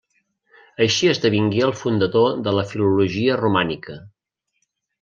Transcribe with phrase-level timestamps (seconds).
[0.85, 4.01] Així esdevingué el fundador de la filologia romànica.